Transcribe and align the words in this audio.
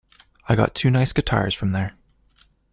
I 0.49 0.55
got 0.55 0.73
two 0.73 0.89
nice 0.89 1.13
guitars 1.13 1.53
from 1.53 1.73
there. 1.73 1.93